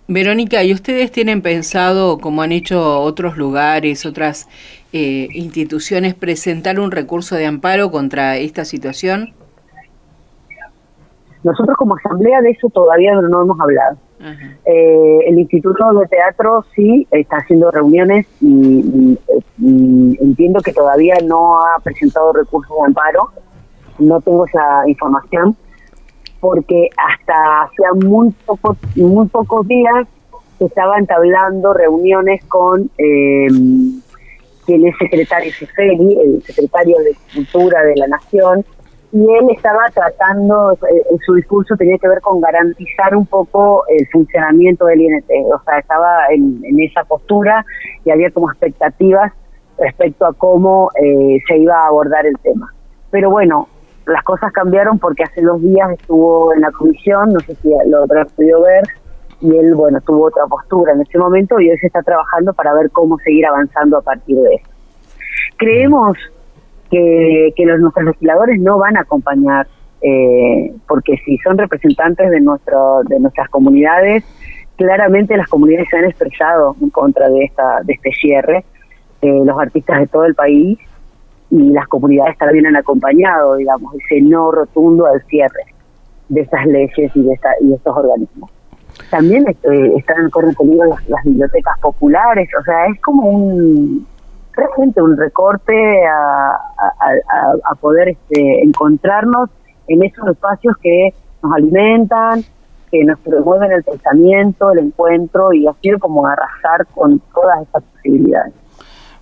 Verónica, 0.07 0.63
¿y 0.63 0.73
ustedes 0.73 1.11
tienen 1.11 1.41
pensado, 1.41 2.17
como 2.19 2.41
han 2.41 2.51
hecho 2.51 2.99
otros 3.01 3.38
lugares, 3.38 4.05
otras 4.05 4.47
eh, 4.93 5.27
instituciones, 5.33 6.15
presentar 6.15 6.79
un 6.79 6.91
recurso 6.91 7.35
de 7.35 7.45
amparo 7.45 7.91
contra 7.91 8.38
esta 8.38 8.65
situación? 8.65 9.33
Nosotros 11.43 11.77
como 11.77 11.96
asamblea 11.96 12.41
de 12.41 12.51
eso 12.51 12.69
todavía 12.69 13.13
no 13.13 13.41
hemos 13.41 13.60
hablado. 13.60 13.98
Eh, 14.65 15.19
el 15.27 15.39
Instituto 15.39 15.93
de 15.93 16.08
Teatro 16.08 16.65
sí 16.75 17.08
está 17.12 17.38
haciendo 17.38 17.72
reuniones 17.72 18.27
y, 18.41 19.17
entiendo 19.58 20.60
que 20.60 20.74
todavía 20.74 21.15
no 21.25 21.60
ha 21.62 21.79
presentado 21.81 22.34
recursos 22.34 22.75
de 22.77 22.86
amparo. 22.86 23.29
No 23.98 24.19
tengo 24.22 24.46
esa 24.46 24.88
información 24.88 25.55
porque 26.41 26.89
hasta 26.98 27.63
hacía 27.63 28.08
muy, 28.08 28.31
poco, 28.46 28.75
muy 28.96 29.27
pocos 29.27 29.67
días 29.67 30.08
se 30.58 30.65
estaban 30.65 31.00
entablando 31.00 31.74
reuniones 31.74 32.43
con 32.46 32.89
eh, 32.98 33.48
quien 34.65 34.88
es 34.88 34.96
secretario 34.98 35.51
Cefeli, 35.53 36.17
el 36.22 36.43
secretario 36.43 36.98
de 37.00 37.15
Cultura 37.34 37.81
de 37.84 37.96
la 37.96 38.08
Nación, 38.08 38.65
y 39.12 39.22
él 39.22 39.50
estaba 39.50 39.86
tratando, 39.94 40.74
eh, 40.74 41.04
en 41.10 41.18
su 41.20 41.34
discurso 41.34 41.75
tenía 41.75 41.98
que 41.98 42.08
ver 42.08 42.22
con 42.22 42.39
garantizar 42.42 43.16
un 43.16 43.25
poco 43.25 43.84
el 43.88 44.08
funcionamiento 44.08 44.86
del 44.86 45.01
INT, 45.01 45.25
o 45.51 45.62
sea, 45.63 45.80
estaba 45.80 46.28
en, 46.30 46.62
esa 46.80 47.04
postura 47.06 47.66
y 48.06 48.12
había 48.12 48.30
como 48.30 48.51
expectativas 48.51 49.34
respecto 49.80 50.25
a 50.25 50.34
cómo 50.34 50.92
eh, 51.01 51.39
se 51.48 51.58
iba 51.58 51.75
a 51.75 51.88
abordar 51.88 52.25
el 52.28 52.38
tema. 52.39 52.72
Pero 53.10 53.32
bueno, 53.32 53.68
las 54.06 54.24
cosas 54.24 54.51
cambiaron 54.51 55.00
porque 55.00 55.24
hace 55.24 55.42
dos 55.42 55.62
días 55.62 55.89
estuvo 55.92 56.54
en 56.54 56.62
la 56.62 56.72
comisión, 56.72 57.34
no 57.34 57.39
sé 57.39 57.56
si 57.56 57.70
lo 57.88 58.04
habrá 58.04 58.25
podido 58.25 58.62
ver, 58.62 58.84
y 59.42 59.56
él, 59.58 59.74
bueno, 59.74 60.00
tuvo 60.01 60.25
otra 60.25 60.46
postura 60.46 60.94
en 60.94 61.01
ese 61.01 61.18
momento 61.18 61.60
y 61.60 61.72
hoy 61.72 61.78
se 61.80 61.88
está 61.88 62.04
trabajando 62.04 62.54
para 62.54 62.74
ver 62.74 62.92
cómo 62.92 63.18
seguir 63.20 63.46
avanzando 63.48 63.98
a 63.98 64.01
partir 64.01 64.38
de 64.38 64.56
eso. 64.56 64.70
Creemos 65.58 66.18
que, 66.89 67.53
que 67.55 67.65
los, 67.65 67.79
nuestros 67.79 68.05
legisladores 68.05 68.60
no 68.60 68.77
van 68.77 68.98
a 68.98 69.01
acompañar, 69.01 69.67
eh, 70.01 70.74
porque 70.88 71.17
si 71.25 71.38
son 71.39 71.58
representantes 71.58 72.29
de, 72.29 72.39
nuestro, 72.39 73.03
de 73.03 73.19
nuestras 73.19 73.50
comunidades, 73.50 74.24
claramente 74.75 75.36
las 75.36 75.48
comunidades 75.48 75.89
se 75.89 75.98
han 75.98 76.05
expresado 76.05 76.75
en 76.81 76.89
contra 76.89 77.29
de, 77.29 77.43
esta, 77.43 77.81
de 77.84 77.93
este 77.93 78.12
cierre, 78.12 78.63
eh, 79.22 79.41
los 79.46 79.60
artistas 79.60 80.00
de 80.00 80.08
todo 80.08 80.25
el 80.25 80.36
país 80.36 80.79
y 81.51 81.69
las 81.72 81.88
comunidades 81.88 82.38
también 82.38 82.67
han 82.67 82.75
acompañado, 82.75 83.55
digamos, 83.55 83.93
ese 83.96 84.22
no 84.22 84.51
rotundo 84.51 85.05
al 85.05 85.22
cierre 85.24 85.63
de 86.29 86.41
estas 86.41 86.65
leyes 86.65 87.12
y 87.15 87.22
de, 87.24 87.34
esta, 87.34 87.50
y 87.62 87.74
estos 87.74 87.98
organismos. 87.98 88.51
También 89.10 89.46
eh, 89.48 89.93
están 89.98 90.29
las, 90.29 91.10
las 91.10 91.24
bibliotecas 91.24 91.79
populares, 91.81 92.50
o 92.60 92.63
sea, 92.63 92.86
es 92.86 93.01
como 93.01 93.29
un, 93.29 94.08
un 94.78 95.18
recorte 95.18 96.06
a, 96.08 96.58
a, 97.70 97.75
poder 97.75 98.10
este, 98.10 98.63
encontrarnos 98.63 99.50
en 99.88 100.04
esos 100.04 100.28
espacios 100.28 100.75
que 100.82 101.13
nos 101.44 101.54
alimentan, 101.54 102.44
que 102.92 103.04
nos 103.04 103.20
promueven 103.20 103.72
el 103.72 103.84
pensamiento, 103.84 104.72
el 104.72 104.80
encuentro 104.80 105.54
y 105.54 105.68
así 105.68 105.92
como 106.00 106.25
arrasar 106.25 106.86
con 106.88 107.20
todas 107.34 107.62
estas 107.62 107.84
posibilidades. 107.84 108.54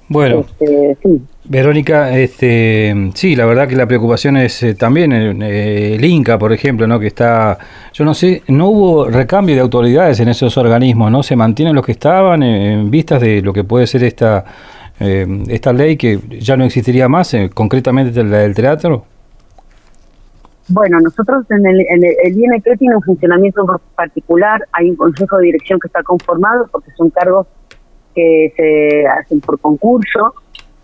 Bueno, 0.09 0.39
este, 0.39 0.97
sí. 1.03 1.21
Verónica, 1.43 2.17
este, 2.17 3.11
sí, 3.13 3.35
la 3.35 3.45
verdad 3.45 3.67
que 3.67 3.75
la 3.75 3.85
preocupación 3.85 4.37
es 4.37 4.63
eh, 4.63 4.73
también 4.73 5.11
eh, 5.13 5.95
el 5.95 6.05
Inca, 6.05 6.37
por 6.37 6.53
ejemplo, 6.53 6.87
¿no? 6.87 6.97
que 6.99 7.07
está, 7.07 7.57
yo 7.93 8.05
no 8.05 8.13
sé, 8.13 8.41
no 8.47 8.69
hubo 8.69 9.05
recambio 9.09 9.55
de 9.55 9.61
autoridades 9.61 10.19
en 10.21 10.29
esos 10.29 10.57
organismos, 10.57 11.11
¿no? 11.11 11.23
Se 11.23 11.35
mantienen 11.35 11.75
los 11.75 11.85
que 11.85 11.91
estaban 11.93 12.43
en 12.43 12.89
vistas 12.89 13.21
de 13.21 13.41
lo 13.41 13.51
que 13.51 13.65
puede 13.65 13.85
ser 13.85 14.03
esta 14.05 14.45
eh, 14.99 15.27
esta 15.49 15.73
ley 15.73 15.97
que 15.97 16.19
ya 16.39 16.57
no 16.57 16.65
existiría 16.65 17.07
más, 17.07 17.33
eh, 17.33 17.49
concretamente 17.53 18.23
la 18.23 18.39
del 18.39 18.55
teatro? 18.55 19.05
Bueno, 20.69 20.99
nosotros 20.99 21.45
en 21.49 21.65
el, 21.65 21.79
en 21.81 22.03
el, 22.03 22.37
INT 22.37 22.67
tiene 22.77 22.95
un 22.95 23.01
funcionamiento 23.01 23.65
particular, 23.95 24.61
hay 24.73 24.89
un 24.89 24.97
consejo 24.97 25.37
de 25.37 25.45
dirección 25.45 25.79
que 25.79 25.87
está 25.87 26.03
conformado 26.03 26.67
porque 26.71 26.91
son 26.97 27.09
cargos 27.09 27.47
que 28.13 28.51
se 28.57 29.07
hacen 29.07 29.39
por 29.39 29.59
concurso 29.59 30.33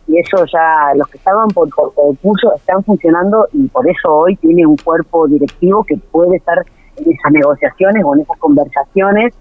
y 0.08 0.20
eso 0.20 0.46
ya 0.46 0.94
los 0.96 1.08
que 1.08 1.18
estaban 1.18 1.50
por, 1.50 1.70
por 1.70 1.94
concurso 1.94 2.54
están 2.56 2.84
funcionando 2.84 3.48
y 3.52 3.68
por 3.68 3.90
eso 3.90 4.14
hoy 4.14 4.36
tiene 4.38 4.66
un 4.66 4.78
cuerpo 4.78 5.28
directivo 5.28 5.84
que 5.84 5.98
puede 5.98 6.38
estar 6.38 6.60
en 6.96 7.12
esas 7.12 7.32
negociaciones 7.32 8.04
o 8.06 8.16
en 8.16 8.22
esas 8.22 8.38
conversaciones 8.38 9.34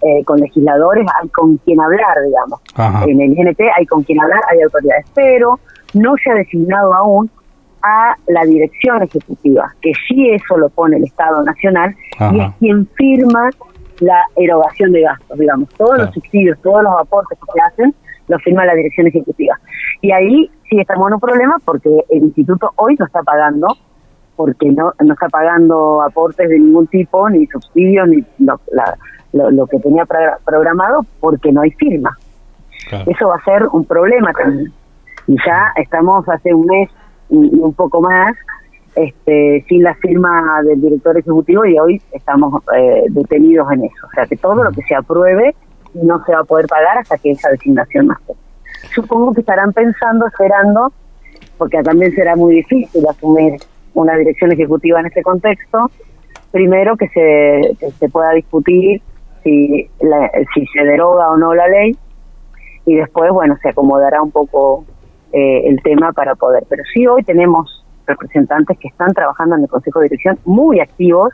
eh, 0.00 0.24
con 0.24 0.38
legisladores, 0.38 1.06
hay 1.20 1.28
con 1.30 1.56
quien 1.58 1.80
hablar, 1.80 2.16
digamos. 2.24 2.60
En 3.08 3.20
el 3.20 3.36
INT 3.36 3.60
hay 3.76 3.86
con 3.86 4.02
quien 4.02 4.20
hablar, 4.20 4.40
hay 4.50 4.62
autoridades, 4.62 5.06
pero 5.14 5.58
no 5.94 6.14
se 6.22 6.30
ha 6.30 6.34
designado 6.34 6.94
aún 6.94 7.30
a 7.82 8.14
la 8.26 8.44
dirección 8.44 9.02
ejecutiva, 9.02 9.72
que 9.80 9.92
sí 10.06 10.30
eso 10.30 10.56
lo 10.56 10.68
pone 10.68 10.96
el 10.96 11.04
Estado 11.04 11.42
Nacional 11.42 11.94
y 12.32 12.40
es 12.40 12.54
quien 12.58 12.86
firma 12.94 13.50
la 14.00 14.24
erogación 14.36 14.92
de 14.92 15.02
gastos, 15.02 15.38
digamos. 15.38 15.68
Todos 15.70 15.98
los 15.98 16.14
subsidios, 16.14 16.58
todos 16.62 16.82
los 16.82 16.92
aportes 16.98 17.38
que 17.38 17.52
se 17.52 17.60
hacen, 17.60 17.94
los 18.28 18.42
firma 18.42 18.64
la 18.64 18.74
dirección 18.74 19.06
ejecutiva. 19.06 19.58
Y 20.00 20.12
ahí 20.12 20.50
sí 20.68 20.78
estamos 20.78 21.08
en 21.08 21.14
un 21.14 21.20
problema 21.20 21.56
porque 21.64 22.04
el 22.10 22.24
instituto 22.24 22.70
hoy 22.76 22.94
no 22.98 23.06
está 23.06 23.22
pagando, 23.22 23.66
porque 24.36 24.70
no, 24.70 24.92
no 25.00 25.12
está 25.12 25.28
pagando 25.28 26.02
aportes 26.02 26.48
de 26.48 26.58
ningún 26.58 26.86
tipo, 26.86 27.28
ni 27.28 27.46
subsidios, 27.46 28.08
ni 28.08 28.24
lo, 28.38 28.60
lo, 29.32 29.66
que 29.66 29.78
tenía 29.78 30.06
programado, 30.44 31.04
porque 31.20 31.52
no 31.52 31.62
hay 31.62 31.70
firma. 31.72 32.16
Eso 33.06 33.28
va 33.28 33.36
a 33.36 33.44
ser 33.44 33.66
un 33.72 33.84
problema 33.84 34.32
también. 34.32 34.72
Y 35.26 35.36
ya 35.46 35.72
estamos 35.76 36.26
hace 36.28 36.54
un 36.54 36.66
mes 36.66 36.88
y 37.28 37.58
un 37.58 37.74
poco 37.74 38.00
más 38.00 38.34
este, 38.94 39.64
sin 39.68 39.82
la 39.82 39.94
firma 39.94 40.62
del 40.64 40.80
director 40.80 41.16
ejecutivo 41.16 41.64
y 41.64 41.78
hoy 41.78 42.02
estamos 42.12 42.62
eh, 42.76 43.04
detenidos 43.10 43.70
en 43.72 43.84
eso. 43.84 44.06
O 44.06 44.10
sea 44.10 44.26
que 44.26 44.36
todo 44.36 44.64
lo 44.64 44.70
que 44.70 44.82
se 44.82 44.94
apruebe 44.94 45.54
no 45.94 46.24
se 46.24 46.32
va 46.32 46.40
a 46.40 46.44
poder 46.44 46.66
pagar 46.66 46.98
hasta 46.98 47.16
que 47.18 47.32
esa 47.32 47.50
designación 47.50 48.06
no 48.06 48.14
esté. 48.14 48.32
Supongo 48.94 49.34
que 49.34 49.40
estarán 49.40 49.72
pensando, 49.72 50.26
esperando, 50.26 50.92
porque 51.58 51.82
también 51.82 52.12
será 52.14 52.36
muy 52.36 52.56
difícil 52.56 53.06
asumir 53.06 53.60
una 53.94 54.14
dirección 54.16 54.52
ejecutiva 54.52 55.00
en 55.00 55.06
ese 55.06 55.22
contexto. 55.22 55.90
Primero 56.50 56.96
que 56.96 57.08
se, 57.08 57.90
se 57.90 58.08
pueda 58.08 58.32
discutir 58.32 59.02
si, 59.42 59.88
si 60.54 60.66
se 60.66 60.84
deroga 60.84 61.30
o 61.30 61.36
no 61.36 61.54
la 61.54 61.68
ley 61.68 61.96
y 62.86 62.94
después, 62.94 63.30
bueno, 63.32 63.56
se 63.62 63.68
acomodará 63.68 64.22
un 64.22 64.30
poco 64.30 64.84
eh, 65.32 65.68
el 65.68 65.82
tema 65.82 66.12
para 66.12 66.34
poder. 66.34 66.64
Pero 66.68 66.82
sí 66.92 67.06
hoy 67.06 67.22
tenemos 67.22 67.84
representantes 68.06 68.78
que 68.78 68.88
están 68.88 69.12
trabajando 69.12 69.56
en 69.56 69.62
el 69.62 69.68
Consejo 69.68 70.00
de 70.00 70.04
Dirección 70.06 70.38
muy 70.44 70.80
activos, 70.80 71.32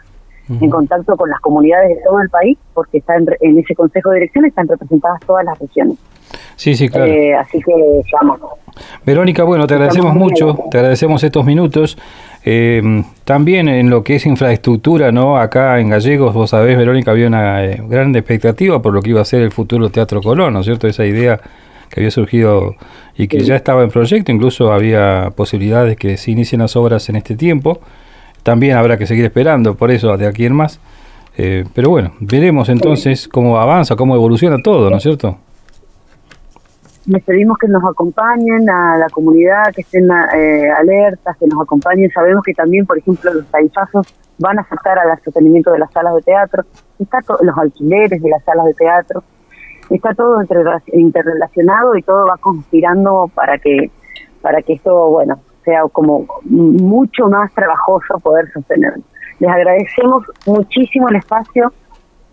en 0.60 0.68
contacto 0.68 1.16
con 1.16 1.30
las 1.30 1.40
comunidades 1.40 1.96
de 1.96 2.02
todo 2.04 2.20
el 2.20 2.28
país, 2.28 2.58
porque 2.74 2.98
están 2.98 3.24
en 3.40 3.58
ese 3.58 3.74
Consejo 3.74 4.10
de 4.10 4.16
Dirección 4.16 4.44
están 4.44 4.68
representadas 4.68 5.20
todas 5.20 5.42
las 5.44 5.58
regiones. 5.58 5.96
Sí, 6.56 6.74
sí, 6.74 6.88
claro. 6.88 7.10
Eh, 7.10 7.34
así 7.34 7.60
que 7.60 7.72
llamo. 8.12 8.36
Verónica, 9.06 9.44
bueno, 9.44 9.66
te 9.66 9.74
agradecemos 9.74 10.14
mucho, 10.14 10.58
te 10.70 10.78
agradecemos 10.78 11.22
estos 11.22 11.44
minutos. 11.46 11.96
Eh, 12.46 13.02
también 13.24 13.68
en 13.68 13.88
lo 13.88 14.04
que 14.04 14.16
es 14.16 14.26
infraestructura, 14.26 15.10
¿no? 15.10 15.38
Acá 15.38 15.80
en 15.80 15.88
Gallegos, 15.88 16.34
vos 16.34 16.50
sabés, 16.50 16.76
Verónica, 16.76 17.10
había 17.10 17.26
una 17.26 17.64
eh, 17.64 17.82
gran 17.88 18.14
expectativa 18.14 18.82
por 18.82 18.92
lo 18.92 19.00
que 19.00 19.10
iba 19.10 19.22
a 19.22 19.24
ser 19.24 19.40
el 19.40 19.50
futuro 19.50 19.88
Teatro 19.88 20.20
Colón, 20.20 20.52
¿no 20.52 20.60
es 20.60 20.66
cierto? 20.66 20.86
Esa 20.86 21.06
idea 21.06 21.40
que 21.88 22.00
había 22.00 22.10
surgido 22.10 22.76
y 23.16 23.28
que 23.28 23.40
ya 23.40 23.56
estaba 23.56 23.82
en 23.82 23.90
proyecto, 23.90 24.30
incluso 24.30 24.72
había 24.72 25.32
posibilidades 25.34 25.96
que 25.96 26.16
se 26.18 26.32
inicien 26.32 26.60
las 26.60 26.76
obras 26.76 27.08
en 27.08 27.16
este 27.16 27.34
tiempo. 27.34 27.80
También 28.42 28.76
habrá 28.76 28.98
que 28.98 29.06
seguir 29.06 29.24
esperando, 29.24 29.74
por 29.74 29.90
eso 29.90 30.14
de 30.18 30.26
aquí 30.26 30.44
en 30.44 30.54
más. 30.54 30.80
Eh, 31.38 31.64
pero 31.72 31.88
bueno, 31.88 32.12
veremos 32.20 32.68
entonces 32.68 33.26
cómo 33.26 33.58
avanza, 33.58 33.96
cómo 33.96 34.14
evoluciona 34.14 34.58
todo, 34.62 34.90
¿no 34.90 34.98
es 34.98 35.02
cierto? 35.02 35.38
Les 37.06 37.22
pedimos 37.22 37.58
que 37.58 37.68
nos 37.68 37.84
acompañen 37.84 38.68
a 38.70 38.96
la 38.96 39.08
comunidad, 39.10 39.72
que 39.74 39.82
estén 39.82 40.08
eh, 40.34 40.70
alertas, 40.70 41.36
que 41.36 41.46
nos 41.46 41.60
acompañen. 41.60 42.10
Sabemos 42.10 42.42
que 42.44 42.54
también, 42.54 42.86
por 42.86 42.98
ejemplo, 42.98 43.32
los 43.34 43.46
tarifazos 43.46 44.14
van 44.38 44.58
a 44.58 44.62
afectar 44.62 44.98
al 44.98 45.20
sostenimiento 45.22 45.70
de 45.72 45.78
las 45.78 45.92
salas 45.92 46.14
de 46.14 46.22
teatro, 46.22 46.64
está 46.98 47.18
los 47.40 47.56
alquileres 47.58 48.22
de 48.22 48.30
las 48.30 48.42
salas 48.44 48.66
de 48.66 48.74
teatro 48.74 49.22
está 49.90 50.14
todo 50.14 50.40
interrelacionado 50.92 51.96
y 51.96 52.02
todo 52.02 52.26
va 52.26 52.36
conspirando 52.38 53.30
para 53.34 53.58
que 53.58 53.90
para 54.40 54.62
que 54.62 54.74
esto 54.74 55.10
bueno 55.10 55.38
sea 55.64 55.82
como 55.92 56.26
mucho 56.44 57.28
más 57.28 57.52
trabajoso 57.54 58.18
poder 58.18 58.50
sostenerlo. 58.52 59.02
Les 59.38 59.50
agradecemos 59.50 60.24
muchísimo 60.46 61.08
el 61.08 61.16
espacio 61.16 61.72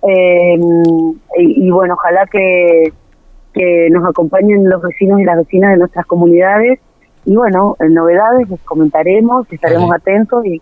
eh, 0.04 0.60
y, 1.38 1.70
bueno, 1.72 1.94
ojalá 1.94 2.26
que, 2.26 2.92
que 3.54 3.90
nos 3.92 4.08
acompañen 4.08 4.70
los 4.70 4.82
vecinos 4.82 5.20
y 5.20 5.24
las 5.24 5.38
vecinas 5.38 5.72
de 5.72 5.78
nuestras 5.78 6.06
comunidades 6.06 6.80
y 7.26 7.36
bueno, 7.36 7.76
en 7.80 7.94
novedades 7.94 8.50
les 8.50 8.60
comentaremos, 8.62 9.46
estaremos 9.52 9.92
atentos 9.94 10.44
y, 10.46 10.62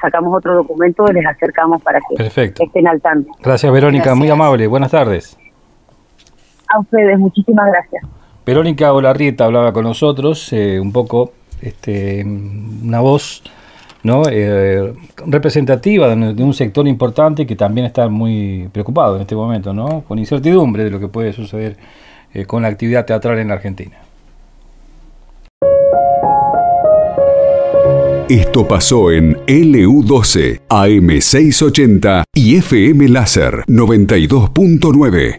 sacamos 0.00 0.36
otro 0.36 0.56
documento 0.56 1.04
y 1.10 1.14
les 1.14 1.26
acercamos 1.26 1.80
para 1.82 2.00
que 2.00 2.52
estén 2.64 2.88
al 2.88 3.00
tanto. 3.00 3.30
Gracias 3.40 3.72
Verónica, 3.72 4.14
muy 4.14 4.28
amable, 4.28 4.66
buenas 4.66 4.90
tardes. 4.90 5.38
A 6.68 6.80
ustedes, 6.80 7.18
muchísimas 7.18 7.66
gracias. 7.70 8.04
Verónica 8.44 8.92
Olarrieta 8.92 9.44
hablaba 9.44 9.72
con 9.72 9.84
nosotros, 9.84 10.52
eh, 10.52 10.80
un 10.80 10.92
poco 10.92 11.32
este, 11.62 12.24
una 12.24 13.00
voz 13.00 13.42
¿no? 14.02 14.22
Eh, 14.30 14.94
representativa 15.26 16.14
de, 16.14 16.42
un 16.42 16.54
sector 16.54 16.86
importante 16.86 17.46
que 17.46 17.56
también 17.56 17.86
está 17.86 18.08
muy 18.08 18.68
preocupado 18.72 19.16
en 19.16 19.22
este 19.22 19.34
momento, 19.34 19.72
¿no? 19.72 20.02
con 20.06 20.18
incertidumbre 20.18 20.84
de 20.84 20.90
lo 20.90 21.00
que 21.00 21.08
puede 21.08 21.32
suceder 21.32 21.76
eh, 22.32 22.44
con 22.44 22.62
la 22.62 22.68
actividad 22.68 23.04
teatral 23.04 23.38
en 23.38 23.50
Argentina. 23.50 23.96
Esto 28.30 28.68
pasó 28.68 29.10
en 29.10 29.34
LU12, 29.46 30.60
AM680 30.68 32.22
y 32.32 32.56
FM 32.58 33.08
Láser 33.08 33.64
92.9. 33.66 35.38